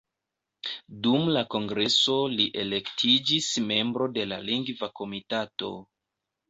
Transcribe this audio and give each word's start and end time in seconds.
Dum 1.07 1.27
la 1.35 1.43
kongreso 1.55 2.17
li 2.39 2.49
elektiĝis 2.65 3.53
membro 3.69 4.11
de 4.19 4.29
la 4.35 4.45
Lingva 4.51 4.93
Komitato. 5.03 5.73